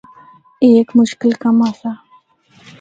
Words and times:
اے 0.61 0.67
ہک 0.77 0.89
مشکل 0.99 1.31
کم 1.43 1.57
آسا۔ 1.67 1.91